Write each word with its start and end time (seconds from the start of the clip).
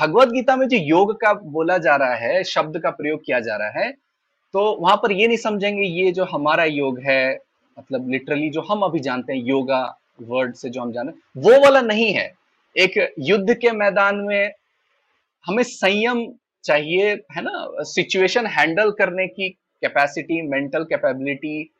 भगवत 0.00 0.28
गीता 0.28 0.56
में 0.56 0.66
जो 0.68 0.76
योग 0.78 1.12
का 1.20 1.32
बोला 1.34 1.76
जा 1.78 1.96
रहा 1.96 2.14
है, 2.16 2.42
शब्द 2.44 2.78
का 2.78 2.90
प्रयोग 2.92 3.24
किया 3.24 3.40
जा 3.40 3.56
रहा 3.56 3.80
है 3.80 3.90
तो 4.54 4.60
वहाँ 4.80 4.96
पर 4.96 5.12
ये 5.12 5.26
नहीं 5.26 5.36
समझेंगे 5.38 5.82
ये 5.82 6.12
जो 6.12 6.24
हमारा 6.24 6.64
योग 6.64 6.98
है 7.00 7.38
मतलब 7.76 8.08
लिटरली 8.10 8.48
जो 8.50 8.60
हम 8.60 8.82
अभी 8.82 9.00
जानते 9.00 9.32
हैं, 9.32 9.40
योगा 9.40 9.82
वर्ड 10.22 10.54
से 10.54 10.70
जो 10.70 10.80
हम 10.80 10.92
जाने, 10.92 11.12
वो 11.36 11.60
वाला 11.60 11.80
नहीं 11.80 12.12
है। 12.12 12.32
एक 12.76 13.14
युद्ध 13.18 13.54
के 13.54 13.70
मैदान 13.72 14.16
में 14.18 14.52
हमें 15.44 15.62
संयम 15.62 16.26
चाहिए, 16.64 17.12
है 17.12 17.42
ना? 17.42 17.66
सिचुएशन 17.84 18.46
हैंडल 18.46 18.90
करने 18.90 19.26
की 19.26 19.48
कैपेसिटी 19.48 20.40
मेंटल 20.48 20.84
कैपेबिलिटी 20.84 21.70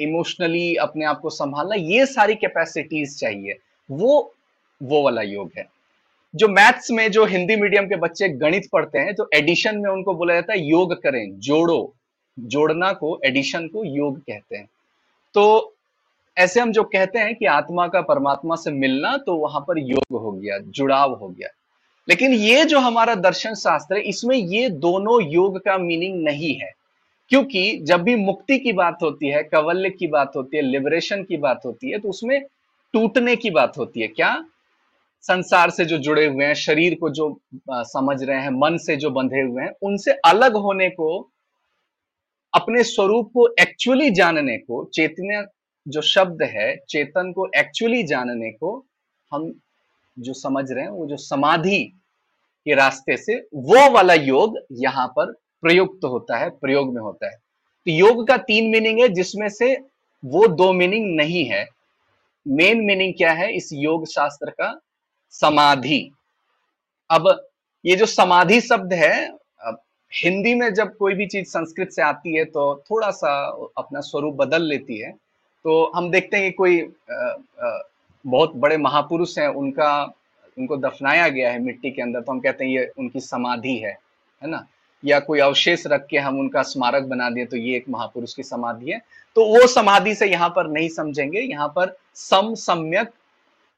इमोशनली 0.00 0.74
अपने 0.76 1.04
आप 1.04 1.20
को 1.20 1.30
संभालना, 1.30 1.74
ये 1.74 2.06
सारी 2.06 2.34
कैपेसिटीज 2.34 3.18
चाहिए। 3.20 3.58
वो 3.90 4.34
वो 4.80 5.02
वाला 5.02 5.22
योग 5.22 5.50
है। 5.58 5.66
जो 6.34 6.48
मैथ्स 6.48 6.90
में 6.90 7.10
जो 7.10 7.24
हिंदी 7.24 7.56
मीडियम 7.56 7.86
के 7.86 7.96
बच्चे 7.96 8.28
गणित 8.28 8.68
पढ़ते 8.72 8.98
हैं 8.98 9.14
तो 9.14 9.28
एडिशन 9.34 9.78
में 9.78 9.90
उनको 9.90 10.14
बोला 10.14 10.34
जाता 10.34 10.52
है 10.52 10.66
योग 10.66 10.92
करें, 11.02 11.38
जोड़ो। 11.38 11.92
जोड़ना 12.38 12.92
को, 12.92 13.18
एडिशन 13.24 13.66
को 13.68 13.84
योग 13.84 14.18
कहते 14.18 14.56
हैं। 14.56 14.68
तो 15.34 15.74
ऐसे 16.36 16.60
हम 16.60 16.72
जो 16.72 16.82
कहते 16.82 17.18
हैं 17.18 17.34
कि 17.34 17.46
आत्मा 17.46 17.86
का 17.88 18.00
परमात्मा 18.00 18.56
से 18.56 18.70
मिलना 18.70 19.16
तो 19.16 19.36
वहाँ 19.36 19.60
पर 19.60 19.78
योग 19.78 20.16
हो 20.16 20.32
गया, 20.32 20.58
जुड़ाव 20.58 21.14
हो 21.14 21.28
गया। 21.28 21.48
लेकिन 22.08 22.32
ये 22.32 22.64
जो 22.64 22.78
हमारा 22.78 23.14
दर्शन 23.14 23.54
शास्त्र 23.54 23.96
है, 23.96 24.02
इसमें 24.02 24.36
ये 24.36 24.68
दोनों 24.68 25.22
योग 25.22 25.58
का 25.58 25.78
मीनिंग 25.78 26.22
नहीं 26.24 26.54
है। 26.54 26.70
क्योंकि 27.28 27.78
जब 27.82 28.02
भी 28.02 28.14
मुक्ति 28.14 28.58
की 28.58 28.72
बात 28.72 28.98
होती 29.02 29.28
है, 29.28 29.42
कवल्य 29.42 29.90
की 29.90 30.06
बात 30.06 30.32
होती 30.36 30.56
है, 30.56 30.62
लिबरेशन 30.62 31.22
की 31.22 31.36
बात 31.36 31.60
होती 31.66 31.90
है 31.90 31.98
तो 31.98 32.08
उसमें 32.08 32.40
टूटने 32.94 33.36
की 33.36 33.50
बात 33.50 33.78
होती 33.78 34.00
है। 34.00 34.08
क्या? 34.08 34.44
संसार 35.28 35.70
से 35.70 35.84
जो 35.84 35.98
जुड़े 35.98 36.26
हुए 36.26 36.44
हैं, 36.44 36.54
शरीर 36.54 36.94
को 36.94 37.10
जो 37.10 37.40
समझ 37.70 38.22
रहे 38.22 38.40
हैं, 38.42 38.50
मन 38.50 38.76
से 38.76 38.96
जो 38.96 39.10
बंधे 39.10 39.40
हुए 39.40 39.62
हैं, 39.62 39.70
उनसे 39.82 40.12
अलग 40.12 40.56
होने 40.56 40.88
को, 40.90 41.30
अपने 42.54 42.82
स्वरूप 42.82 43.30
को 43.34 43.48
एक्चुअली 43.60 44.10
जानने 44.10 44.56
को, 44.58 44.84
चेतना 44.94 45.44
जो 45.88 46.00
शब्द 46.00 46.42
है, 46.42 46.76
चेतन 46.88 47.32
को 47.32 47.46
एक्चुअली 47.56 48.02
जानने 48.02 48.50
को, 48.50 48.86
हम 49.32 49.60
जो 50.18 50.32
समझ 50.32 50.72
रहे 50.72 50.84
हैं, 50.84 50.90
वो 50.90 51.06
जो 51.06 51.16
समाधि 51.16 51.82
के 52.64 52.74
रास्ते 52.74 53.16
से, 53.16 53.36
वो 53.54 53.90
वाला 53.90 54.14
योग 54.14 54.58
यहाँ 54.72 55.06
पर 55.06 55.32
प्रयुक्त 55.62 55.98
तो 56.02 56.08
होता 56.08 56.38
है, 56.38 56.50
प्रयोग 56.50 56.94
में 56.94 57.02
होता 57.02 57.26
है। 57.26 57.32
तो 57.32 57.90
योग 57.90 58.26
का 58.28 58.36
तीन 58.36 58.70
मीनिंग 58.70 59.00
है, 59.00 59.08
जिसमें 59.08 59.48
से 59.48 59.74
वो 60.24 60.46
दो 60.46 60.72
मीनिंग 60.72 61.16
नहीं 61.16 61.44
है। 61.44 61.66
मेन 62.48 62.80
मीनिंग 62.80 63.14
क्या 63.14 63.32
है? 63.32 63.56
इस 63.56 63.70
योग 63.72 64.06
शास्त्र 64.06 64.50
का 64.50 64.80
समाधि। 65.40 66.00
अब 67.10 67.28
ये 67.84 67.96
जो 67.96 68.06
समाधि 68.06 68.60
शब्द 68.62 68.92
है 68.94 69.14
हिंदी 70.12 70.54
में 70.54 70.72
जब 70.74 70.96
कोई 70.96 71.14
भी 71.14 71.26
चीज़ 71.26 71.46
संस्कृत 71.48 71.90
से 71.92 72.02
आती 72.02 72.34
है 72.36 72.44
तो 72.46 72.74
थोड़ा 72.90 73.10
सा 73.12 73.32
अपना 73.78 74.00
स्वरूप 74.02 74.34
बदल 74.36 74.62
लेती 74.64 74.98
है। 74.98 75.10
तो 75.10 75.92
हम 75.96 76.10
देखते 76.10 76.36
हैं 76.36 76.46
कि 76.46 76.56
कोई 76.56 76.80
बहुत 78.24 78.52
बड़े 78.56 78.76
महापुरुष 78.78 79.36
हैं, 79.38 79.48
उनका, 79.48 80.02
उनको 80.56 80.76
दफनाया 80.78 81.28
गया 81.28 81.50
है 81.50 81.58
मिट्टी 81.62 81.90
के 81.90 82.02
अंदर 82.02 82.20
तो 82.20 82.32
हम 82.32 82.40
कहते 82.40 82.64
हैं 82.64 82.72
ये 82.72 82.90
उनकी 82.98 83.20
समाधि 83.20 83.76
है 83.76 83.92
है 84.42 84.50
ना? 84.50 84.66
या 85.02 85.18
कोई 85.20 85.40
अवशेष 85.40 85.86
रख 85.86 86.06
के 86.10 86.18
हम 86.18 86.38
उनका 86.40 86.62
स्मारक 86.64 87.02
बना 87.04 87.28
दिए 87.30 87.44
तो 87.46 87.56
ये 87.56 87.76
एक 87.76 87.88
महापुरुष 87.88 88.34
की 88.34 88.42
समाधि 88.44 88.90
है। 88.90 89.00
तो 89.36 89.44
वो 89.46 89.66
समाधि 89.68 90.14
से 90.14 90.26
यहाँ 90.26 90.48
पर 90.56 90.68
नहीं 90.68 90.88
समझेंगे, 90.90 91.40
यहाँ 91.40 91.68
पर 91.68 91.96
सम 92.16 92.54
सम्यक 92.56 93.12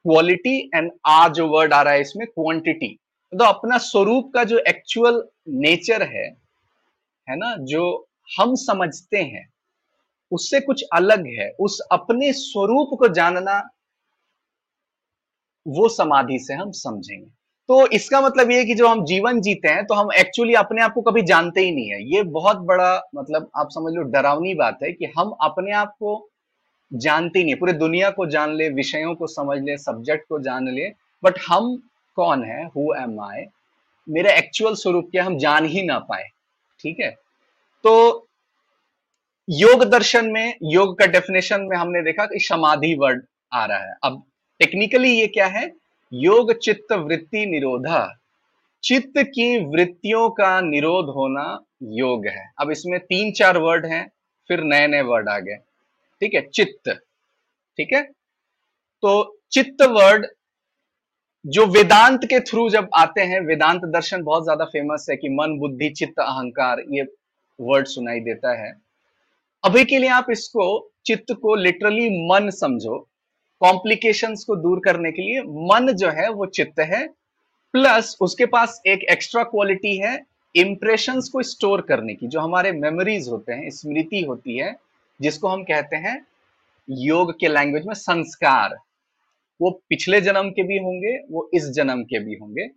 क्वालिटी 0.08 0.58
एंड 0.74 0.90
आ 1.06 1.28
जो 1.28 1.46
वर्ड 1.48 1.72
आ 1.72 1.82
रहा 1.82 1.94
है 1.94 2.00
इसमें 2.00 2.26
क्वांटिटी 2.26 2.96
तो 3.32 3.44
अपना 3.44 3.78
स्वरूप 3.78 4.30
का 4.34 4.44
जो 4.44 4.58
एक्चुअल 4.58 5.22
नेचर 5.48 6.02
है 6.02 6.26
है 7.28 7.36
ना, 7.36 7.54
जो 7.56 8.06
हम 8.38 8.54
समझते 8.54 9.18
हैं, 9.18 9.44
उससे 10.32 10.60
कुछ 10.60 10.84
अलग 10.94 11.26
है. 11.38 11.48
उस 11.60 11.78
अपने 11.92 12.32
स्वरूप 12.32 12.96
को 12.98 13.08
जानना 13.08 13.58
वो 15.66 15.88
समाधि 15.88 16.38
से 16.38 16.54
हम 16.54 16.70
समझेंगे. 16.72 17.26
तो 17.68 17.86
इसका 17.86 18.20
मतलब 18.20 18.50
ये 18.50 18.64
कि 18.64 18.74
जो 18.74 18.88
हम 18.88 19.04
जीवन 19.04 19.40
जीते 19.40 19.68
हैं 19.68 19.84
तो 19.86 19.94
हम 19.94 20.12
एक्चुअली 20.12 20.54
अपने 20.54 20.82
आप 20.82 20.92
को 20.94 21.02
कभी 21.02 21.22
जानते 21.22 21.60
ही 21.60 21.74
नहीं 21.74 21.90
है. 21.90 22.02
ये 22.14 22.22
बहुत 22.22 22.56
बड़ा 22.64 22.90
मतलब 23.14 23.50
आप 23.56 23.68
समझ 23.70 23.94
लो 23.94 24.02
डरावनी 24.10 24.54
बात 24.54 24.78
है 24.82 24.92
कि 24.92 25.12
हम 25.18 25.36
अपने 25.42 25.72
आप 25.72 25.94
को 26.00 26.16
जानते 26.92 27.44
नहीं, 27.44 27.54
पूरे 27.54 27.72
दुनिया 27.72 28.10
को 28.10 28.26
जान 28.26 28.54
ले, 28.54 28.68
विषयों 28.68 29.14
को 29.14 29.26
समझ 29.26 29.58
ले 29.62 29.78
सब्जेक्ट 29.78 30.28
को 30.28 30.38
जान 30.38 30.68
ले। 30.68 30.92
बट 31.24 31.34
हम 31.48 31.90
कौन 32.16 32.44
है? 32.44 32.66
हु 32.66 32.94
एम 32.94 33.20
आई 33.20 33.44
मेरा 34.08 34.32
एक्चुअल 34.32 34.74
स्वरूप 34.74 35.08
क्या 35.10 35.24
हम 35.24 35.38
जान 35.38 35.64
ही 35.64 35.82
ना 35.82 35.98
पाए। 35.98 36.28
ठीक 36.80 37.00
है? 37.00 37.10
तो 37.84 38.28
योग 39.50 39.84
दर्शन 39.84 40.26
में, 40.26 40.54
योग 40.62 40.98
का 40.98 41.06
डेफिनेशन 41.06 41.60
में 41.60 41.76
हमने 41.76 42.02
देखा 42.02 42.24
कि 42.24 42.38
समाधि 42.38 42.94
वर्ड 42.94 43.24
आ 43.52 43.64
रहा 43.64 43.78
है। 43.78 43.94
अब 44.04 44.22
टेक्निकली 44.58 45.10
ये 45.10 45.26
क्या 45.26 45.46
है? 45.46 45.72
योग 46.12 46.58
चित्त 46.58 46.92
वृत्ति 46.92 47.46
निरोधा। 47.46 48.14
चित्त 48.82 49.12
की 49.18 49.64
वृत्तियों 49.64 50.30
का 50.30 50.60
निरोध 50.60 51.06
होना 51.06 51.60
योग 51.82 52.26
है। 52.26 52.52
अब 52.60 52.70
इसमें 52.70 53.00
तीन 53.00 53.32
चार 53.32 53.58
वर्ड 53.58 53.86
हैं, 53.86 54.10
फिर 54.48 54.60
नए 54.60 54.86
नए 54.86 55.00
वर्ड 55.00 55.28
आ 55.28 55.38
गए। 55.38 55.58
ठीक 56.20 56.34
है? 56.34 56.40
चित्त। 56.40 56.88
ठीक 57.78 57.92
है? 57.92 58.02
तो 59.02 59.40
चित्त 59.52 59.82
वर्ड 59.82 60.26
जो 61.46 61.66
वेदांत 61.66 62.24
के 62.24 62.40
थ्रू 62.40 62.70
जब 62.70 62.88
आते 62.94 63.20
हैं, 63.20 63.40
वेदांत 63.40 63.84
दर्शन 63.84 64.22
बहुत 64.22 64.44
ज़्यादा 64.44 64.64
फ़ेमस 64.64 65.06
है 65.10 65.16
कि 65.16 65.28
मन, 65.28 65.58
बुद्धि, 65.58 65.90
चित्त, 65.90 66.20
अहंकार, 66.20 66.82
ये 66.90 67.06
वर्ड 67.60 67.86
सुनाई 67.86 68.20
देता 68.20 68.54
है। 68.62 68.72
अभी 69.64 69.84
के 69.84 69.98
लिए 69.98 70.10
आप 70.10 70.26
इसको, 70.30 70.90
चित्त 71.06 71.32
को 71.32 71.54
लिटरली 71.54 72.08
मन 72.28 72.50
समझो। 72.50 72.98
कॉम्प्लिकेशंस 73.60 74.44
को 74.44 74.56
दूर 74.56 74.80
करने 74.84 75.12
के 75.12 75.22
लिए 75.22 75.42
मन 75.42 75.92
जो 75.92 76.08
है, 76.08 76.28
वो 76.30 76.46
चित्त 76.46 76.80
है। 76.80 77.06
प्लस 77.72 78.16
उसके 78.20 78.46
पास 78.46 78.82
एक 78.86 79.02
एक्स्ट्रा 79.10 79.42
क्वालिटी 79.42 79.96
है 79.96 80.26
इंप्रेशंस 80.54 81.28
को 81.28 81.42
स्टोर 81.42 81.80
करने 81.80 82.14
की, 82.14 82.26
जो 82.26 82.40
हमारे 82.40 82.72
मेमोरीज 82.72 83.28
होते 83.28 83.52
हैं, 83.52 83.70
स्मृति 83.70 84.22
होती 84.22 84.56
है 84.56 84.76
जिसको 85.20 85.48
हम 85.48 85.62
कहते 85.62 85.96
हैं 85.96 86.26
योग 86.90 87.32
के 87.40 87.48
लैंग्वेज 87.48 87.86
में 87.86 87.94
संस्कार। 87.94 88.76
वो 89.60 89.70
पिछले 89.88 90.20
जन्म 90.20 90.50
के 90.50 90.62
भी 90.62 90.78
होंगे, 90.78 91.16
वो 91.30 91.50
इस 91.54 91.70
जन्म 91.70 92.02
के 92.02 92.18
भी 92.18 92.34
होंगे। 92.34 92.68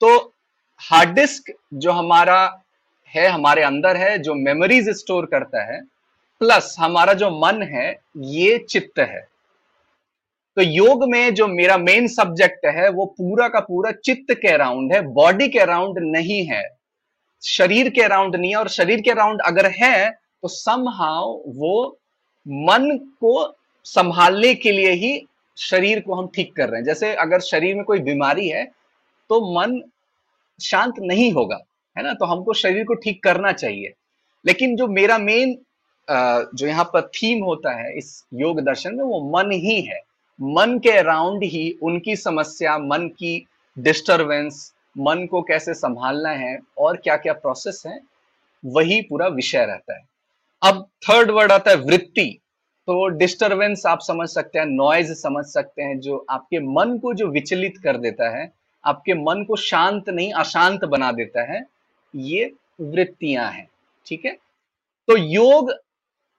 तो 0.00 0.34
हार्ड 0.80 1.10
डिस्क 1.10 1.52
जो 1.74 1.92
हमारा 1.92 2.62
है, 3.14 3.28
हमारे 3.28 3.62
अंदर 3.62 3.96
है, 3.96 4.18
जो 4.18 4.34
मेमोरीज 4.34 4.88
स्टोर 4.88 5.26
करता 5.26 5.62
है 5.64 5.80
प्लस 6.40 6.76
हमारा 6.78 7.12
जो 7.12 7.30
मन 7.30 7.62
है, 7.62 8.00
ये 8.16 8.58
चित्त 8.58 8.98
है। 8.98 9.28
तो 10.56 10.62
योग 10.62 11.04
में 11.08 11.34
जो 11.34 11.46
मेरा 11.46 11.76
मेन 11.78 12.08
सब्जेक्ट 12.08 12.66
है, 12.66 12.88
वो 12.88 13.04
पूरा 13.06 13.48
का 13.48 13.60
पूरा 13.60 13.90
चित्त 13.90 14.34
के 14.34 14.48
अराउंड 14.48 14.92
है 14.92 15.00
बॉडी 15.00 15.48
के 15.48 15.58
अराउंड 15.58 15.98
नहीं 15.98 16.44
है। 16.46 16.62
शरीर 17.42 17.90
के 17.90 18.02
अराउंड 18.02 18.36
नहीं 18.36 18.50
है 18.50 18.56
और 18.56 18.68
शरीर 18.68 19.00
के 19.00 19.10
अराउंड 19.10 19.40
अगर 19.40 19.66
है 19.66 20.25
तो 20.46 20.50
समहाउ 20.50 21.30
वो 21.54 21.98
मन 22.46 22.96
को 23.20 23.32
संभालने 23.86 24.54
के 24.54 24.72
लिए 24.72 24.90
ही 24.92 25.10
शरीर 25.58 26.00
को 26.00 26.14
हम 26.14 26.28
ठीक 26.34 26.54
कर 26.56 26.68
रहे 26.68 26.80
हैं। 26.80 26.84
जैसे 26.86 27.14
अगर 27.16 27.40
शरीर 27.40 27.74
में 27.74 27.84
कोई 27.84 27.98
बीमारी 28.00 28.48
है 28.48 28.64
तो 29.30 29.40
मन 29.54 29.80
शांत 30.60 30.94
नहीं 31.00 31.30
होगा, 31.32 31.58
है 31.96 32.04
ना? 32.04 32.12
तो 32.14 32.24
हमको 32.24 32.52
शरीर 32.54 32.84
को 32.84 32.94
ठीक 32.94 33.22
करना 33.22 33.52
चाहिए। 33.52 33.92
लेकिन 34.44 34.76
जो 34.76 34.86
मेरा 34.88 35.18
मेन 35.18 35.58
जो 36.08 36.66
यहाँ 36.66 36.84
पर 36.84 37.10
थीम 37.14 37.44
होता 37.44 37.76
है 37.76 37.96
इस 37.98 38.24
योग 38.34 38.60
दर्शन 38.62 38.94
में, 38.94 39.04
वो 39.04 39.20
मन 39.32 39.52
ही 39.52 39.80
है। 39.82 40.00
मन 40.40 40.78
के 40.78 40.90
अराउंड 40.98 41.44
ही 41.44 41.70
उनकी 41.82 42.16
समस्या, 42.16 42.78
मन 42.78 43.08
की 43.18 43.46
डिस्टरबेंस 43.76 44.72
मन 44.96 45.26
को 45.30 45.42
कैसे 45.42 45.74
संभालना 45.76 46.30
है 46.38 46.58
और 46.78 46.96
क्या 46.96 47.16
क्या 47.16 47.32
प्रोसेस 47.34 47.82
है, 47.86 48.00
वही 48.64 49.00
पूरा 49.02 49.26
विषय 49.28 49.64
रहता 49.66 49.96
है। 49.96 50.04
अब 50.62 50.88
थर्ड 51.08 51.30
वर्ड 51.30 51.52
आता 51.52 51.70
है 51.70 51.76
वृत्ति। 51.76 52.40
तो 52.88 53.06
डिस्टरबेंस 53.08 53.82
आप 53.86 54.00
समझ 54.00 54.28
सकते 54.28 54.58
हैं 54.58 54.66
नॉइज़ 54.66 55.12
समझ 55.12 55.44
सकते 55.44 55.82
हैं, 55.82 55.98
जो 56.00 56.26
आपके 56.30 56.58
मन 56.58 56.98
को 56.98 57.14
जो 57.14 57.26
विचलित 57.26 57.78
कर 57.84 57.96
देता 57.96 58.28
है, 58.36 58.52
आपके 58.84 59.14
मन 59.14 59.44
को 59.44 59.56
शांत 59.56 60.08
नहीं, 60.08 60.32
अशांत 60.32 60.84
बना 60.84 61.12
देता 61.12 61.42
है, 61.52 61.66
ये 62.14 62.52
वृत्तियाँ 62.80 63.50
हैं, 63.52 63.66
ठीक 64.06 64.24
है? 64.24 64.36
तो 65.08 65.16
योग 65.16 65.72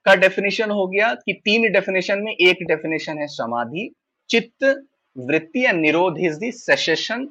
का 0.06 0.16
डेफिनेशन 0.16 0.72
हो 0.72 0.88
गया 0.88 1.14
कि 1.16 1.34
तीन 1.34 1.72
डेफिनेशन 1.72 2.20
में 2.20 2.32
एक 2.32 2.64
डेफिनेशन 2.64 3.18
है 3.18 3.28
समाधि, 3.28 3.90
चित्त, 4.30 4.86
वृत्ति 5.16 5.66
या 5.66 5.72
निरोध 5.72 6.18
is 6.20 6.40
the 6.40 6.52
cessation 6.52 7.26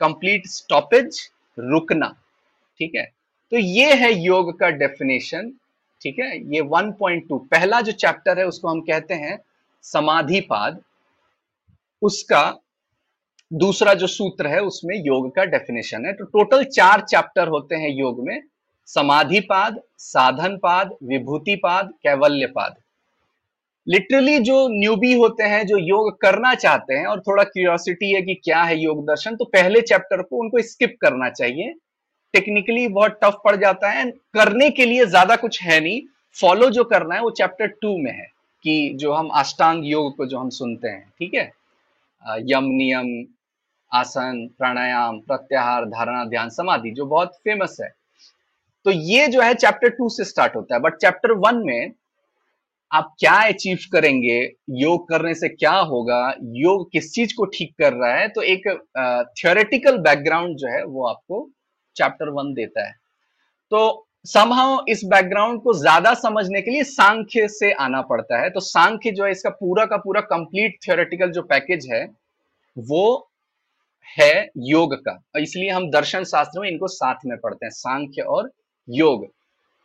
complete 0.00 0.46
stoppage 0.46 1.30
रुकना, 1.58 2.14
ठीक 2.78 2.94
है? 2.94 3.04
तो 3.52 3.56
ये 3.56 3.94
है 3.94 4.12
योग 4.14 4.58
का 4.58 4.70
डेफिनेशन 4.70 5.52
ठीक 6.04 6.18
है? 6.18 6.54
ये 6.54 6.60
1.2 6.60 7.38
पहला 7.38 7.80
जो 7.80 7.92
चैप्टर 7.92 8.38
है, 8.38 8.46
उसको 8.46 8.68
हम 8.68 8.80
कहते 8.80 9.14
हैं 9.14 9.38
समाधि 9.82 10.40
पाद 10.40 10.80
उसका 12.02 12.60
दूसरा 13.52 13.94
जो 13.94 14.06
सूत्र 14.06 14.46
है, 14.46 14.60
उसमें 14.60 14.96
योग 14.96 15.34
का 15.34 15.44
डेफिनेशन 15.44 16.06
है। 16.06 16.12
तो 16.12 16.24
टोटल 16.24 16.64
चार 16.64 17.00
चैप्टर 17.00 17.48
होते 17.48 17.74
हैं 17.74 17.90
योग 17.90 18.26
में। 18.26 18.42
समाधिपाद, 18.86 19.80
साधनपाद, 19.98 20.96
विभूतिपाद, 21.02 21.92
कैवल्यपाद। 22.02 22.74
लिटरली 23.88 24.38
जो 24.38 24.68
न्यूबी 24.68 25.12
होते 25.12 25.42
हैं, 25.42 25.66
जो 25.66 25.78
योग 25.78 26.20
करना 26.20 26.54
चाहते 26.54 26.94
हैं, 26.94 27.06
और 27.06 27.20
थोड़ा 27.20 27.44
क्यूरियोसिटी 27.44 28.12
है 28.12 28.22
कि 28.22 28.34
क्या 28.34 28.62
है 28.62 28.78
योग 28.78 29.04
दर्शन 29.04 29.36
तो 29.36 29.44
पहले 29.44 29.80
चैप्टर 29.80 30.22
को 30.22 30.36
उनको 30.36 30.62
स्किप 30.62 30.96
करना 31.00 31.30
चाहिए। 31.30 31.74
टेक्निकली 32.34 32.86
बहुत 32.90 33.18
टफ 33.22 33.40
पड़ 33.44 33.56
जाता 33.56 33.90
है। 33.90 34.00
एंड 34.00 34.12
करने 34.34 34.70
के 34.70 34.84
लिए 34.84 35.06
ज़्यादा 35.06 35.36
कुछ 35.36 35.62
है 35.62 35.80
नहीं। 35.80 36.00
फॉलो 36.36 36.70
जो 36.70 36.84
करना 36.84 37.14
है 37.14 37.20
वो 37.22 37.30
चैप्टर 37.32 37.66
टू 37.82 37.96
में 37.98 38.12
है 38.12 38.26
कि 38.64 38.92
जो 38.96 39.12
हम 39.12 39.28
अष्टांग 39.36 39.86
योग 39.86 40.16
को 40.16 40.26
जो 40.26 40.38
हम 40.38 40.48
सुनते 40.50 40.88
हैं, 40.88 41.08
ठीक 41.18 41.34
है? 41.34 41.50
यम 42.44 42.64
नियम, 42.66 43.10
आसन, 43.92 44.46
प्राणायाम, 44.58 45.18
प्रत्याहार, 45.20 45.84
धारणा, 45.86 46.24
ध्यान, 46.24 46.48
समाधि, 46.50 46.90
जो 46.90 47.06
बहुत 47.06 47.34
फ़ेमस 47.44 47.76
है। 47.80 47.88
तो 48.86 48.90
ये 48.90 49.26
जो 49.28 49.42
है 49.42 49.54
चैप्टर 49.56 49.88
टू 49.88 50.08
से 50.08 50.24
स्टार्ट 50.24 50.56
होता 50.56 50.74
है। 50.74 50.80
बट 50.80 50.96
चैप्टर 50.96 51.32
वन 51.38 51.62
में 51.66 51.92
आप 52.90 53.14
क्या 53.18 53.34
अचीव 53.44 53.78
करेंगे? 53.92 54.38
योग 54.72 55.08
करने 55.08 55.34
से 55.34 55.48
क्या 55.48 55.72
होगा? 55.72 56.34
योग 56.56 56.90
किस 56.92 57.12
चीज़ 57.12 57.34
को 57.36 57.44
ठीक 57.54 57.72
कर 57.78 57.92
रहा 57.92 58.14
है? 58.14 58.28
तो 58.28 58.42
एक 58.44 58.68
थियोरेटिकल 59.38 59.98
बैकग्राउंड 60.00 60.56
जो 60.56 60.68
है 60.68 60.84
वो 60.84 61.06
आपको 61.06 61.48
चैप्टर 61.96 62.28
वन 62.30 62.52
देता 62.54 62.86
है। 62.86 62.94
तो 63.72 64.06
समहाउ 64.26 64.84
इस 64.88 65.04
बैकग्राउंड 65.04 65.60
को 65.62 65.72
ज़्यादा 65.74 66.12
समझने 66.14 66.60
के 66.62 66.70
लिए 66.70 66.84
सांख्य 66.84 67.46
से 67.48 67.72
आना 67.74 68.00
पड़ता 68.02 68.40
है। 68.42 68.50
तो 68.50 68.60
सांख्य 68.60 69.10
जो 69.10 69.24
है, 69.24 69.30
इसका 69.30 69.50
पूरा 69.50 69.84
का 69.86 69.96
पूरा 69.96 70.20
कंप्लीट 70.22 70.76
थियोरेटिकल 70.86 71.30
जो 71.30 71.42
पैकेज 71.44 71.86
है, 71.92 72.04
वो 72.76 73.28
है 74.16 74.50
योग 74.58 74.94
का। 74.98 75.18
इसलिए 75.38 75.70
हम 75.70 75.90
दर्शन 75.90 76.24
शास्त्र 76.24 76.60
में 76.60 76.68
इनको 76.68 76.88
साथ 76.88 77.26
में 77.26 77.36
पढ़ते 77.38 77.66
हैं, 77.66 77.70
सांख्य 77.72 78.22
और 78.22 78.50
योग। 78.88 79.26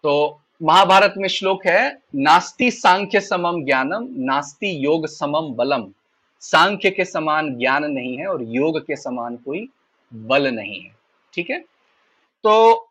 तो 0.03 0.39
महाभारत 0.61 1.13
में 1.17 1.27
श्लोक 1.29 1.65
है, 1.65 1.97
नास्ति 2.17 2.69
सांख्य 2.71 3.19
समम 3.21 3.63
ज्ञानम, 3.65 4.07
नास्ति 4.25 4.85
योग 4.85 5.07
समम 5.07 5.53
बलम। 5.55 5.85
सांख्य 6.43 6.89
के 6.89 7.05
समान 7.05 7.53
ज्ञान 7.57 7.85
नहीं 7.85 8.17
है 8.17 8.27
और 8.27 8.43
योग 8.45 8.79
के 8.79 8.95
समान 8.95 9.35
कोई 9.37 9.67
बल 10.11 10.47
नहीं 10.47 10.79
है। 10.81 10.91
ठीक 11.33 11.49
है? 11.49 11.63
तो 12.43 12.85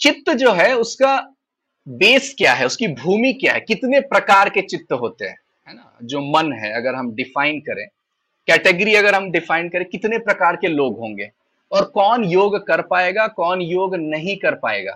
चित्त 0.00 0.32
जो 0.32 0.52
है, 0.52 0.76
उसका 0.76 1.34
बेस 1.88 2.34
क्या 2.38 2.54
है? 2.54 2.66
उसकी 2.66 2.88
भूमि 2.88 3.32
क्या 3.32 3.54
है? 3.54 3.60
कितने 3.60 4.00
प्रकार 4.00 4.48
के 4.48 4.62
चित्त 4.62 4.92
होते 4.92 5.24
हैं? 5.24 5.36
है 5.68 5.74
ना? 5.74 5.98
जो 6.02 6.20
मन 6.20 6.52
है, 6.52 6.72
अगर 6.72 6.94
हम 6.94 7.14
डिफाइन 7.14 7.60
करें 7.60 7.86
कैटेगरी 8.46 8.94
अगर 8.94 9.14
हम 9.14 9.30
डिफाइन 9.30 9.68
करें, 9.68 9.84
कितने 9.84 10.18
प्रकार 10.18 10.56
के 10.56 10.68
लोग 10.68 10.98
होंगे? 10.98 11.30
और 11.72 11.84
कौन 11.84 12.24
योग 12.24 12.66
कर 12.66 12.82
पाएगा, 12.82 13.26
कौन 13.26 13.62
योग 13.62 13.94
नहीं 13.94 14.36
कर 14.36 14.54
पाएगा? 14.54 14.92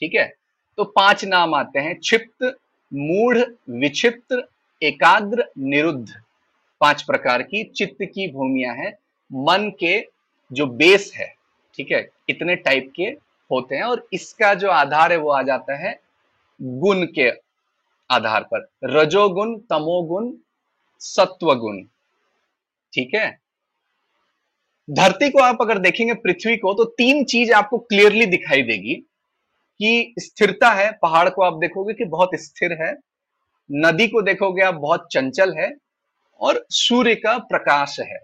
ठीक 0.00 0.14
है? 0.14 0.34
तो 0.76 0.84
पाँच 0.84 1.24
नाम 1.24 1.54
आते 1.54 1.78
हैं, 1.78 1.94
क्षिप्त, 1.94 2.58
मूढ़ 2.94 3.38
विचित्र 3.70 4.48
एकाग्र, 4.82 5.44
निरुद्ध। 5.58 6.08
पाँच 6.80 7.02
प्रकार 7.02 7.42
की 7.42 7.64
चित्त 7.64 7.96
की 8.02 8.32
भूमिया 8.32 8.72
है। 8.72 8.98
मन 9.32 9.72
के 9.80 10.08
जो 10.52 10.66
बेस 10.66 11.12
है 11.14 11.34
ठीक 11.78 11.90
है 11.92 12.08
इतने 12.28 12.56
टाइप 12.56 12.92
के 12.96 13.02
होते 13.50 13.76
हैं 13.76 13.82
और 13.82 14.08
इसका 14.12 14.54
जो 14.54 14.70
आधार 14.70 15.12
है 15.12 15.18
वो 15.18 15.30
आ 15.30 15.42
जाता 15.42 15.76
है 15.76 16.00
गुण 16.62 17.06
के 17.06 17.30
आधार 18.10 18.42
पर। 18.54 18.68
रजोगुण, 18.84 19.58
तमोगुण, 19.58 20.32
सत्वगुण। 21.00 21.82
ठीक 22.92 23.14
है? 23.14 23.40
धरती 24.90 25.30
को 25.30 25.38
आप 25.38 25.58
अगर 25.60 25.78
देखेंगे, 25.78 26.14
पृथ्वी 26.14 26.56
को 26.56 26.72
तो 26.74 26.84
तीन 26.84 27.24
चीज़ 27.24 27.52
आपको 27.52 27.78
क्लियरली 27.78 28.26
दिखाई 28.26 28.62
देगी 28.62 28.94
कि 29.80 30.14
स्थिरता 30.18 30.70
है। 30.70 30.90
पहाड़ 30.92 31.28
को 31.28 31.42
आप 31.42 31.58
देखोगे 31.58 31.94
कि 31.94 32.04
बहुत 32.04 32.30
स्थिर 32.34 32.72
है। 32.72 32.94
नदी 33.72 34.08
को 34.08 34.22
देखोगे 34.22 34.62
आप, 34.62 34.74
बहुत 34.74 35.08
चंचल 35.12 35.54
है 35.54 35.76
और 36.40 36.66
सूर्य 36.70 37.14
का 37.14 37.38
प्रकाश 37.38 38.00
है। 38.00 38.18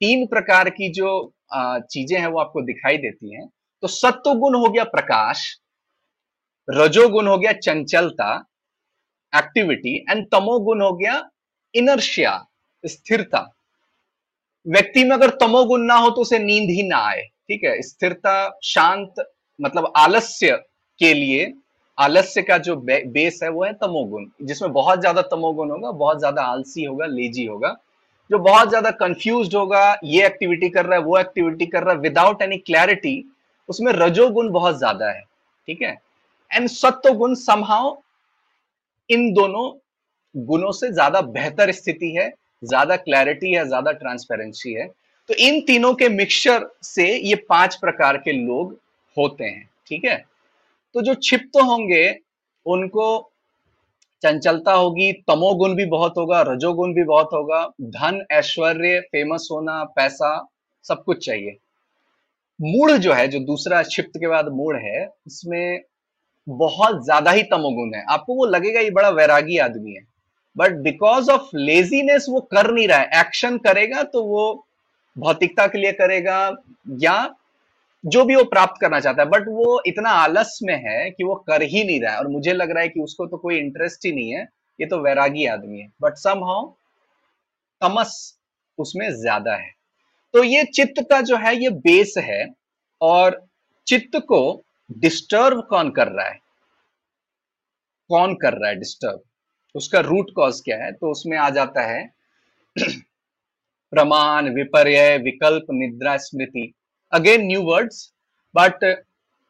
तीन 0.00 0.26
प्रकार 0.26 0.70
की 0.70 0.88
जो 0.88 1.32
चीज़ें 1.52 2.18
हैं 2.18 2.26
वो 2.26 2.38
आपको 2.40 2.62
दिखाई 2.62 2.96
देती 2.98 3.34
हैं। 3.34 3.48
तो 3.82 3.88
सत्व 3.88 4.34
गुण 4.36 4.54
हो 4.56 4.68
गया 4.68 4.84
प्रकाश 4.86 5.44
रजोगुण 6.68 7.26
हो 7.26 7.36
गया 7.38 7.52
चंचलता 7.54 8.34
एक्टिविटी 9.32 9.94
एंड 10.10 10.26
तमोगुण 10.26 10.82
हो 10.82 10.92
गया 10.94 11.22
इनर्शिया 11.74 12.32
स्थिरता। 12.84 13.40
व्यक्ति 14.66 15.04
में 15.04 15.10
अगर 15.10 15.30
तमोगुण 15.40 15.82
ना 15.82 15.94
हो 15.96 16.10
तो 16.10 16.20
उसे 16.20 16.38
नींद 16.38 16.70
ही 16.70 16.82
ना 16.82 16.98
आए 17.00 17.22
ठीक 17.48 17.64
है? 17.64 17.80
स्थिरता 17.82 18.58
शांत 18.64 19.24
मतलब 19.60 19.92
आलस्य 19.98 20.56
के 21.00 21.12
लिए 21.14 21.52
आलस्य 21.98 22.42
का 22.42 22.58
जो 22.58 22.76
बे, 22.76 23.02
बेस 23.04 23.40
है 23.42 23.48
वो 23.50 23.64
है 23.64 23.72
तमोगुण। 23.74 24.26
जिसमें 24.42 24.72
बहुत 24.72 25.00
ज़्यादा 25.00 25.22
तमोगुण 25.24 25.70
होगा 25.70 25.90
बहुत 25.92 26.18
ज़्यादा 26.18 26.42
आलसी 26.44 26.84
होगा 26.84 27.06
लेजी 27.08 27.44
होगा। 27.46 27.76
जो 28.30 28.38
बहुत 28.38 28.68
ज़्यादा 28.68 28.90
कंफ्यूज 28.90 29.54
होगा, 29.54 29.98
ये 30.04 30.26
एक्टिविटी 30.26 30.68
कर 30.68 30.86
रहा 30.86 30.98
है, 30.98 31.04
वो 31.04 31.18
एक्टिविटी 31.18 31.66
कर 31.66 31.82
रहा 31.82 31.94
है 31.94 32.00
विदाउट 32.00 32.42
एनी 32.42 32.56
क्लैरिटी 32.56 33.24
उसमें 33.68 33.92
रजोगुण 33.92 34.50
बहुत 34.50 34.78
ज़्यादा 34.78 35.10
है, 35.10 35.22
ठीक 35.68 35.82
है? 35.82 36.00
एंड 36.50 36.68
सत्व 36.68 37.12
गुण 37.14 37.34
इन 39.10 39.32
दोनों 39.32 39.70
गुणों 40.34 40.72
से 40.72 40.92
ज़्यादा 40.92 41.20
बेहतर 41.20 41.72
स्थिति 41.72 42.10
है, 42.10 42.28
ज़्यादा 42.64 42.96
क्लैरिटी 42.96 43.52
है, 43.52 43.66
ज़्यादा 43.66 43.92
ट्रांसपेरेंसी 43.92 44.72
है। 44.72 44.86
तो 45.28 45.34
इन 45.34 45.60
तीनों 45.60 45.92
के 45.94 46.08
मिक्सचर 46.08 46.68
से 46.82 47.06
ये 47.18 47.34
पाँच 47.48 47.74
प्रकार 47.74 48.16
के 48.16 48.32
लोग 48.32 48.78
होते 49.16 49.44
हैं, 49.44 49.68
ठीक 49.86 50.04
है? 50.04 50.24
तो 50.94 51.02
जो 51.02 51.14
क्षिप्त 51.14 51.44
तो 51.44 51.64
होंगे, 51.64 52.18
उनको 52.66 53.29
चंचलता 54.22 54.72
होगी, 54.72 55.12
तमोगुण 55.28 55.74
भी 55.74 55.84
बहुत 55.86 56.14
होगा, 56.18 56.40
रजोगुण 56.42 56.92
भी 56.94 57.04
बहुत 57.04 57.28
होगा, 57.32 57.62
धन, 57.80 58.20
ऐश्वर्य 58.32 59.00
फ़ेमस 59.02 59.48
होना, 59.52 59.82
पैसा, 59.96 60.48
सब 60.84 61.02
कुछ 61.04 61.24
चाहिए। 61.26 61.56
मूड 62.60 62.90
जो 62.92 63.12
है, 63.12 63.26
जो 63.28 63.40
दूसरा 63.40 63.82
क्षिप्त 63.82 64.18
के 64.18 64.28
बाद 64.28 64.48
मूड 64.48 64.76
है, 64.76 65.06
उसमें 65.26 65.80
बहुत 66.46 67.04
ज़्यादा 67.04 67.30
ही 67.30 67.42
तमोगुण 67.42 67.94
है। 67.94 68.04
आपको 68.10 68.34
वो 68.34 68.46
लगेगा, 68.46 68.80
ये 68.80 68.90
बड़ा 68.90 69.08
वैरागी 69.10 69.58
आदमी 69.58 69.92
है। 69.92 70.02
बट 70.56 70.76
बिकॉज़ 70.82 71.30
ऑफ़ 71.30 71.56
लेजीनेस 71.56 72.26
वो 72.30 72.40
कर 72.52 72.70
नहीं 72.70 72.86
रहा 72.88 72.98
है। 72.98 73.20
एक्शन 73.20 73.58
करेगा 73.58 74.02
तो 74.02 74.22
वो 74.24 74.66
भौतिकता 75.16 75.66
के 75.66 75.78
लिए 75.78 75.92
करेगा, 75.92 76.38
या 76.98 77.34
जो 78.04 78.24
भी 78.24 78.34
वो 78.36 78.44
प्राप्त 78.44 78.80
करना 78.80 79.00
चाहता 79.00 79.22
है 79.22 79.28
बट 79.28 79.48
वो 79.48 79.80
इतना 79.86 80.10
आलस 80.10 80.58
में 80.62 80.74
है 80.84 81.10
कि 81.10 81.24
वो 81.24 81.34
कर 81.48 81.62
ही 81.62 81.84
नहीं 81.84 82.00
रहा 82.00 82.12
है। 82.12 82.18
और 82.18 82.28
मुझे 82.28 82.52
लग 82.52 82.70
रहा 82.70 82.82
है 82.82 82.88
कि 82.88 83.00
उसको 83.00 83.26
तो 83.26 83.36
कोई 83.36 83.58
इंटरेस्ट 83.58 84.06
ही 84.06 84.12
नहीं 84.12 84.30
है। 84.30 84.42
ये 84.78 84.86
तो 84.86 84.98
वैरागी 85.00 85.46
आदमी 85.46 85.80
है। 85.80 85.88
बट 86.02 86.16
सम 86.16 86.44
हाउ 86.44 86.66
तमस 87.82 88.14
उसमें 88.78 89.10
ज़्यादा 89.12 89.54
है। 89.56 89.70
तो 90.34 90.44
ये 90.44 90.64
चित्त 90.64 91.02
का 91.10 91.20
जो 91.20 91.36
है, 91.36 91.54
ये 91.56 91.70
बेस 91.70 92.14
है। 92.18 92.46
और 93.00 93.40
चित्त 93.86 94.18
को 94.28 94.40
डिस्टर्ब 94.90 95.66
कौन 95.70 95.90
कर 95.90 96.08
रहा 96.08 96.28
है? 96.28 96.38
कौन 98.10 98.34
कर 98.34 98.52
रहा 98.52 98.70
है 98.70 98.76
डिस्टर्ब 98.76 99.22
उसका 99.74 100.00
रूट 100.00 100.30
कॉज 100.36 100.60
क्या 100.60 100.76
है? 100.84 100.92
तो 100.92 101.10
उसमें 101.10 101.36
आ 101.38 101.48
जाता 101.50 101.82
है 101.82 102.02
प्रमाण, 103.92 104.48
विपर्य, 104.54 105.16
विकल्प, 105.18 105.66
निद्रा, 105.72 106.16
स्मृति। 106.16 106.72
अगेन 107.12 107.46
न्यू 107.46 107.62
वर्ड्स 107.62 108.12
बट 108.54 108.84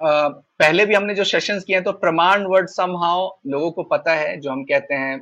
पहले 0.00 0.87
भी 0.87 0.95
हमने 0.95 1.14
जो 1.14 1.25
सेशंस 1.25 1.64
किए 1.64 1.76
हैं 1.76 1.85
तो 1.85 1.93
प्रमाण 1.95 2.45
वर्ड 2.47 2.69
समहाउ 2.69 3.29
लोगों 3.47 3.71
को 3.71 3.83
पता 3.85 4.14
है, 4.14 4.37
जो 4.37 4.50
हम 4.50 4.62
कहते 4.64 4.95
हैं 4.95 5.21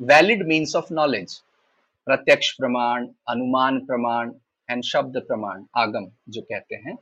वैलिड 0.00 0.46
मीन्स 0.48 0.74
ऑफ़ 0.76 0.92
नॉलेज 0.92 1.34
प्रत्यक्ष 2.06 2.50
प्रमाण, 2.52 3.06
अनुमान 3.28 3.78
प्रमाण 3.86 4.30
एंड 4.68 4.82
शब्द 4.84 5.16
प्रमाण, 5.28 5.64
आगम, 5.76 6.06
जो 6.28 6.40
कहते 6.42 6.74
हैं। 6.76 6.96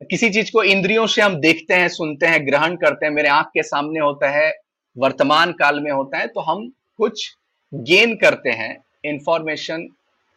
किसी 0.00 0.30
चीज़ 0.30 0.52
को 0.52 0.62
इंद्रियों 0.64 1.06
से 1.06 1.22
हम 1.22 1.36
देखते 1.40 1.74
हैं, 1.74 1.88
सुनते 1.88 2.26
हैं, 2.26 2.46
ग्रहण 2.46 2.76
करते 2.76 3.06
हैं, 3.06 3.12
मेरे 3.12 3.28
आँख 3.28 3.50
के 3.54 3.62
सामने 3.62 4.00
होता 4.00 4.30
है, 4.30 4.52
वर्तमान 4.96 5.52
काल 5.52 5.80
में 5.80 5.90
होता 5.90 6.18
है 6.18 6.26
तो 6.26 6.40
हम 6.42 6.68
कुछ 6.98 7.30
गेन 7.72 8.14
करते 8.16 8.50
हैं 8.52 8.76
इंफॉर्मेशन 9.04 9.86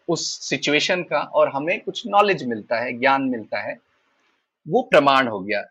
उस 0.07 0.49
सिचुएशन 0.49 1.03
का 1.03 1.19
और 1.19 1.49
हमें 1.49 1.79
कुछ 1.79 2.03
नॉलेज 2.07 2.43
मिलता 2.43 2.79
है, 2.79 2.99
ज्ञान 2.99 3.21
मिलता 3.21 3.59
है, 3.59 3.77
वो 4.67 4.81
प्रमाण 4.81 5.27
हो 5.27 5.39
गया। 5.39 5.63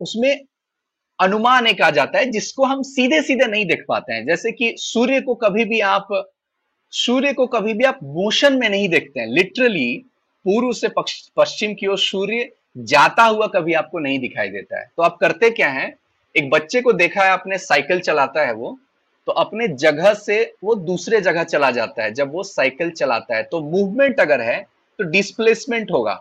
उसमें 0.00 0.40
अनुमान 1.20 1.66
एक 1.66 1.82
आ 1.82 1.90
जाता 1.90 2.18
है 2.18 2.24
जिसको 2.26 2.64
हम 2.64 2.82
सीधे 2.82 3.22
सीधे 3.22 3.46
नहीं 3.46 3.66
देख 3.66 3.84
पाते 3.88 4.12
हैं। 4.12 4.26
जैसे 4.26 4.52
कि 4.52 4.74
सूर्य 4.78 5.20
को 5.20 5.34
कभी 5.34 5.64
भी 5.64 5.80
आप, 5.80 6.30
सूर्य 6.90 7.32
को 7.32 7.46
कभी 7.46 7.74
भी 7.74 7.84
आप 7.84 7.98
मोशन 8.02 8.58
में 8.58 8.68
नहीं 8.68 8.88
देखते 8.88 9.20
हैं। 9.20 9.26
लिटरली 9.26 10.04
पूर्व 10.44 10.72
से 10.72 10.88
पश्चिम 11.36 11.74
की 11.74 11.86
ओर 11.86 11.98
सूर्य 11.98 12.52
जाता 12.78 13.22
हुआ 13.22 13.46
कभी 13.46 13.72
आपको 13.72 13.98
नहीं 13.98 14.18
दिखाई 14.18 14.48
देता 14.48 14.80
है। 14.80 14.90
तो 14.96 15.02
आप 15.02 15.16
करते 15.16 15.50
क्या 15.50 15.68
है? 15.68 15.94
एक 16.36 16.50
बच्चे 16.50 16.80
को 16.80 16.92
देखा 16.92 17.24
है 17.24 17.30
आपने 17.30 17.58
साइकिल 17.58 18.00
चलाता 18.00 18.46
है 18.46 18.52
वो। 18.52 18.78
तो 19.28 19.32
अपने 19.34 19.66
जगह 19.70 20.12
से 20.14 20.42
वो 20.64 20.74
दूसरे 20.76 21.20
जगह 21.20 21.44
चला 21.44 21.70
जाता 21.70 22.02
है, 22.02 22.12
जब 22.12 22.32
वो 22.32 22.42
साइकिल 22.42 22.90
चलाता 22.90 23.36
है। 23.36 23.42
तो 23.42 23.60
मूवमेंट 23.62 24.20
अगर 24.20 24.40
है 24.40 24.60
तो 24.98 25.04
डिस्प्लेसमेंट 25.10 25.90
होगा। 25.92 26.14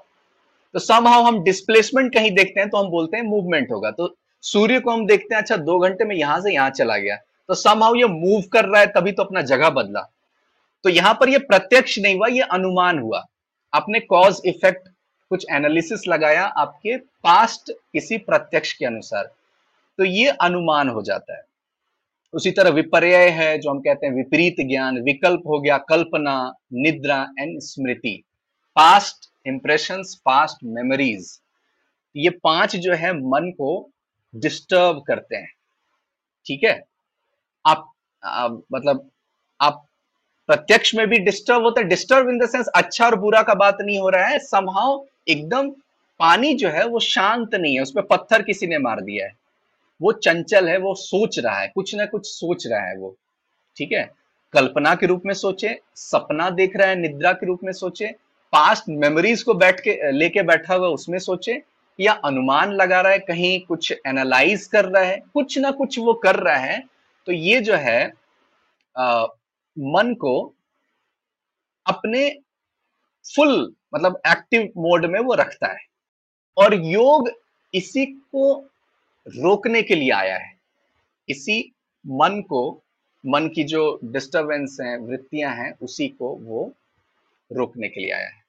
तो 0.75 0.79
समहाउ 0.79 1.23
हम 1.23 1.41
डिस्प्लेसमेंट 1.43 2.13
कहीं 2.13 2.31
देखते 2.31 2.59
हैं 2.59 2.69
तो 2.69 2.77
हम 2.77 2.89
बोलते 2.89 3.17
हैं 3.17 3.23
मूवमेंट 3.23 3.71
होगा। 3.71 3.91
तो 3.91 4.15
सूर्य 4.43 4.79
को 4.79 4.91
हम 4.91 5.05
देखते 5.07 5.35
हैं 5.35 5.41
अच्छा 5.41 5.57
दो 5.57 5.79
घंटे 5.79 6.05
में 6.05 6.15
यहाँ 6.15 6.39
से 6.41 6.53
यहाँ 6.53 6.69
चला 6.71 6.97
गया। 6.97 7.15
तो 7.49 7.53
समहाउ 7.55 7.95
ये 7.95 8.07
मूव 8.07 8.41
कर 8.53 8.65
रहा 8.65 8.81
है, 8.81 8.87
तभी 8.87 9.11
तो 9.11 9.23
अपना 9.23 9.41
जगह 9.43 9.69
बदला। 9.71 10.01
तो 10.85 10.89
यहाँ 10.89 11.13
पर 11.13 11.29
ये 11.29 11.37
प्रत्यक्ष 11.39 11.99
नहीं 11.99 12.15
हुआ, 12.15 12.27
ये 12.27 12.41
अनुमान 12.43 12.99
हुआ। 12.99 13.25
आपने 13.73 13.99
कॉज 13.99 14.41
इफ़ेक्ट 14.45 14.87
कुछ 15.31 15.45
एनालिसिस 15.51 16.07
लगाया 16.07 16.45
आपके 16.45 16.97
पास्ट 16.97 17.71
किसी 17.71 18.17
प्रत्यक्ष 18.19 18.73
के 18.73 18.85
अनुसार। 18.85 19.31
तो 19.99 20.03
ये 20.03 20.29
अनुमान 20.41 20.89
हो 20.89 21.01
जाता 21.01 21.33
है। 21.33 21.43
उसी 22.33 22.51
तरह 22.51 22.69
विपर्य 22.69 23.29
है 23.29 23.57
जो 23.57 23.69
हम 23.69 23.79
कहते 23.79 24.07
हैं 24.07 24.13
विपरीत 24.13 24.55
ज्ञान 24.59 24.97
विकल्प 25.01 25.41
हो 25.47 25.59
गया 25.59 25.77
कल्पना 25.77 26.35
निद्रा 26.73 27.21
एंड 27.39 27.59
स्मृति। 27.59 28.23
पास्ट 28.75 29.29
इंप्रेशन 29.47 30.03
पास्ट 30.25 30.63
मेमोरीज 30.63 31.39
ये 32.15 32.29
पाँच 32.43 32.75
जो 32.75 32.93
है 32.93 33.13
मन 33.13 33.51
को 33.51 33.89
डिस्टर्ब 34.35 35.03
करते 35.07 35.35
हैं। 35.35 35.51
ठीक 36.45 36.63
है? 36.63 36.83
आप 37.65 37.91
आ, 38.23 38.47
मतलब 38.47 39.09
आप 39.59 39.85
प्रत्यक्ष 40.47 40.95
में 40.95 41.07
भी 41.07 41.19
डिस्टर्ब 41.19 41.63
होता 41.63 41.81
है। 41.81 41.87
डिस्टर्ब 41.87 42.29
इन 42.29 42.39
द 42.39 42.49
सेंस 42.49 42.67
अच्छा 42.67 43.05
और 43.05 43.15
बुरा 43.15 43.41
का 43.41 43.53
बात 43.53 43.77
नहीं 43.81 43.99
हो 43.99 44.09
रहा 44.09 44.27
है। 44.27 44.39
समहाउ 44.39 45.03
एकदम 45.27 45.69
पानी 46.19 46.53
जो 46.53 46.69
है 46.69 46.85
वो 46.87 46.99
शांत 46.99 47.55
नहीं 47.55 47.75
है। 47.75 47.81
उसमें 47.81 48.05
पत्थर 48.05 48.41
किसी 48.41 48.67
ने 48.67 48.77
मार 48.77 49.01
दिया 49.01 49.25
है। 49.25 49.33
वो 50.01 50.11
चंचल 50.11 50.69
है 50.69 50.77
वो 50.77 50.93
सोच 50.95 51.39
रहा 51.39 51.59
है 51.59 51.67
कुछ 51.67 51.95
ना 51.95 52.05
कुछ 52.05 52.27
सोच 52.27 52.67
रहा 52.67 52.81
है 52.81 52.97
वो। 52.97 53.15
ठीक 53.77 53.91
है? 53.91 54.09
कल्पना 54.53 54.95
के 54.95 55.05
रूप 55.05 55.21
में 55.25 55.33
सोचे 55.33 55.79
सपना 55.95 56.49
देख 56.49 56.75
रहा 56.75 56.87
है 56.87 56.95
निद्रा 56.95 57.31
के 57.33 57.45
रूप 57.45 57.59
में 57.63 57.71
सोचे 57.73 58.07
पास्ट 58.53 58.83
मेमोरीज 58.89 59.43
को 59.43 59.53
बैठ 59.53 59.79
के 59.79 60.11
लेके 60.11 60.43
बैठा 60.43 60.75
हुआ 60.75 60.87
उसमें 60.87 61.19
सोचे 61.19 61.61
या 61.99 62.13
अनुमान 62.25 62.71
लगा 62.71 63.01
रहा 63.01 63.11
है 63.11 63.19
कहीं 63.19 63.59
कुछ 63.59 63.93
एनालाइज 64.07 64.65
कर 64.65 64.85
रहा 64.85 65.03
है 65.03 65.17
कुछ 65.33 65.57
ना 65.57 65.71
कुछ 65.71 65.99
वो 65.99 66.13
कर 66.13 66.35
रहा 66.35 66.55
है 66.55 66.79
तो 67.27 67.31
ये 67.31 67.61
जो 67.61 67.75
है 67.75 68.13
आ, 68.97 69.25
मन 69.79 70.13
को 70.13 70.53
अपने 71.85 72.29
फुल 73.35 73.73
मतलब 73.95 74.19
एक्टिव 74.27 74.69
मोड 74.77 75.05
में 75.05 75.19
वो 75.19 75.33
रखता 75.33 75.67
है। 75.67 75.79
और 76.57 76.73
योग 76.73 77.29
इसी 77.73 78.05
को 78.05 78.70
रोकने 79.27 79.81
के 79.81 79.95
लिए 79.95 80.11
आया 80.11 80.37
है। 80.37 80.59
इसी 81.29 81.73
मन 82.07 82.41
को, 82.41 82.83
मन 83.25 83.47
की 83.47 83.63
जो 83.63 83.99
डिस्टरबेंस 84.03 84.77
है, 84.81 84.97
वृत्तियाँ 84.97 85.55
हैं, 85.55 85.77
उसी 85.81 86.07
को 86.07 86.35
वो 86.35 86.73
रोकने 87.51 87.89
के 87.89 88.01
लिए 88.01 88.11
आया 88.11 88.27
है। 88.27 88.40